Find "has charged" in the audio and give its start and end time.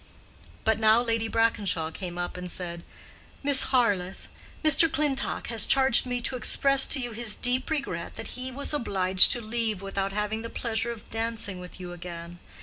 5.49-6.07